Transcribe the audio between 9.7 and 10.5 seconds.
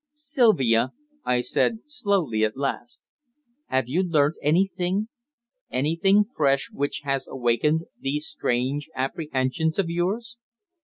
of yours?"